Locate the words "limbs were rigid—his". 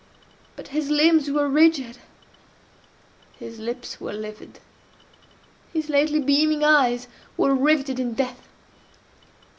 0.89-3.59